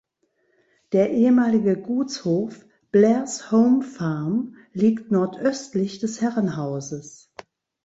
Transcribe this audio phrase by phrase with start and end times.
[0.93, 7.31] Der ehemalige Gutshof Blairs Home Farm liegt nordöstlich des Herrenhauses.